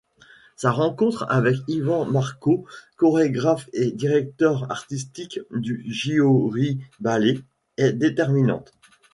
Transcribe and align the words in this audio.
Sa 0.55 0.71
rencontre 0.71 1.27
avec 1.29 1.57
Iván 1.67 2.09
Markó, 2.09 2.65
chorégraphe 2.95 3.69
et 3.71 3.91
directeur 3.91 4.71
artistique 4.71 5.39
du 5.51 5.83
Győri 5.87 6.79
Ballet, 6.99 7.39
est 7.77 7.93
déterminante. 7.93 8.73